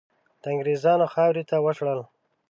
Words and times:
د 0.41 0.43
انګریزانو 0.53 1.05
خاورې 1.13 1.43
ته 1.49 1.55
وشړل. 1.65 1.99